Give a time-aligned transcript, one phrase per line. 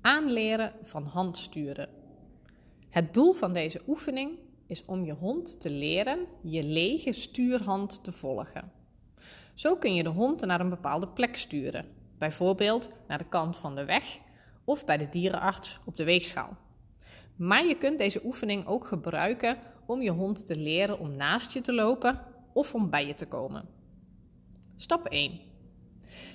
[0.00, 1.88] Aanleren van handsturen.
[2.88, 8.12] Het doel van deze oefening is om je hond te leren je lege stuurhand te
[8.12, 8.72] volgen.
[9.54, 11.86] Zo kun je de hond naar een bepaalde plek sturen,
[12.18, 14.18] bijvoorbeeld naar de kant van de weg
[14.64, 16.56] of bij de dierenarts op de weegschaal.
[17.36, 21.60] Maar je kunt deze oefening ook gebruiken om je hond te leren om naast je
[21.60, 23.68] te lopen of om bij je te komen.
[24.76, 25.40] Stap 1.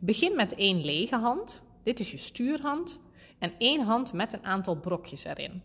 [0.00, 3.00] Begin met één lege hand, dit is je stuurhand,
[3.38, 5.62] en één hand met een aantal brokjes erin.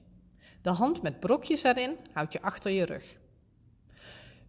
[0.61, 3.19] De hand met brokjes erin houd je achter je rug.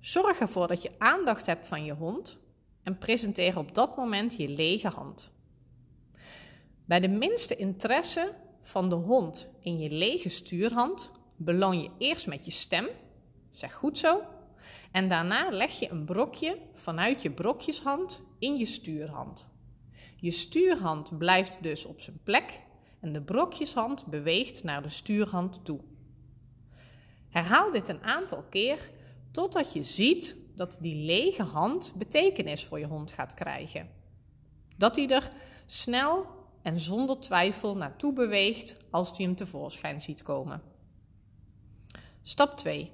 [0.01, 2.39] Zorg ervoor dat je aandacht hebt van je hond
[2.83, 5.33] en presenteer op dat moment je lege hand.
[6.85, 12.45] Bij de minste interesse van de hond in je lege stuurhand beloon je eerst met
[12.45, 12.89] je stem,
[13.51, 14.23] zeg goed zo,
[14.91, 19.55] en daarna leg je een brokje vanuit je brokjeshand in je stuurhand.
[20.17, 22.61] Je stuurhand blijft dus op zijn plek
[23.03, 25.81] en de brokjeshand beweegt naar de stuurhand toe.
[27.29, 28.91] Herhaal dit een aantal keer
[29.31, 33.89] totdat je ziet dat die lege hand betekenis voor je hond gaat krijgen.
[34.77, 35.31] Dat hij er
[35.67, 36.27] snel
[36.63, 40.63] en zonder twijfel naartoe beweegt als hij hem tevoorschijn ziet komen.
[42.23, 42.91] Stap 2.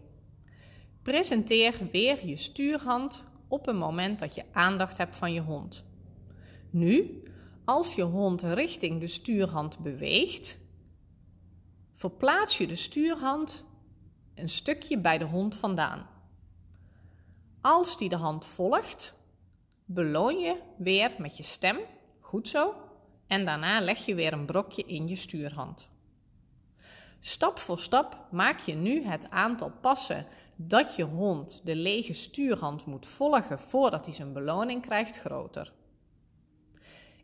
[1.02, 5.84] Presenteer weer je stuurhand op een moment dat je aandacht hebt van je hond.
[6.70, 7.22] Nu,
[7.68, 10.58] als je hond richting de stuurhand beweegt,
[11.94, 13.64] verplaats je de stuurhand
[14.34, 16.06] een stukje bij de hond vandaan.
[17.60, 19.14] Als die de hand volgt,
[19.84, 21.78] beloon je weer met je stem,
[22.20, 22.74] goed zo,
[23.26, 25.88] en daarna leg je weer een brokje in je stuurhand.
[27.20, 32.86] Stap voor stap maak je nu het aantal passen dat je hond de lege stuurhand
[32.86, 35.72] moet volgen voordat hij zijn beloning krijgt groter.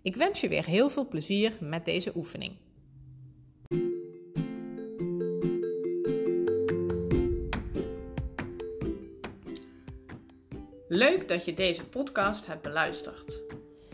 [0.05, 2.53] Ik wens je weer heel veel plezier met deze oefening.
[10.89, 13.43] Leuk dat je deze podcast hebt beluisterd.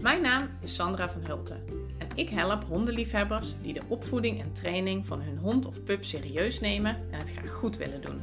[0.01, 1.65] Mijn naam is Sandra van Hulten
[1.99, 6.61] en ik help hondenliefhebbers die de opvoeding en training van hun hond of pup serieus
[6.61, 8.23] nemen en het graag goed willen doen.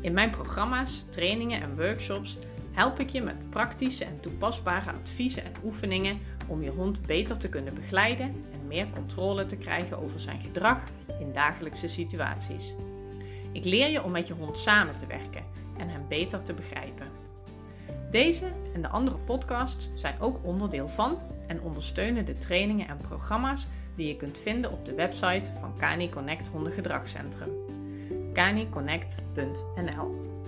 [0.00, 2.36] In mijn programma's, trainingen en workshops
[2.78, 7.48] help ik je met praktische en toepasbare adviezen en oefeningen om je hond beter te
[7.48, 10.78] kunnen begeleiden en meer controle te krijgen over zijn gedrag
[11.20, 12.74] in dagelijkse situaties.
[13.52, 15.44] Ik leer je om met je hond samen te werken
[15.78, 17.06] en hem beter te begrijpen.
[18.10, 23.66] Deze en de andere podcasts zijn ook onderdeel van en ondersteunen de trainingen en programma's
[23.96, 27.50] die je kunt vinden op de website van Cani Connect Hondengedragscentrum.
[28.32, 30.38] caniconnect.nl